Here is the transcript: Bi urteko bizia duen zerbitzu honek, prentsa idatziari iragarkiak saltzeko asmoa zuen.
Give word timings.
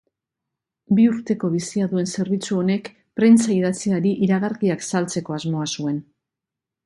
Bi 0.99 1.03
urteko 1.09 1.49
bizia 1.55 1.89
duen 1.91 2.09
zerbitzu 2.13 2.57
honek, 2.61 2.89
prentsa 3.21 3.53
idatziari 3.57 4.15
iragarkiak 4.29 4.87
saltzeko 4.87 5.37
asmoa 5.41 5.69
zuen. 5.77 6.01